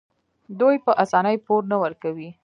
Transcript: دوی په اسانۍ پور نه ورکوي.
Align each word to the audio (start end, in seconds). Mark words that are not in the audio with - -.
دوی 0.59 0.75
په 0.85 0.91
اسانۍ 1.03 1.37
پور 1.45 1.61
نه 1.71 1.77
ورکوي. 1.83 2.29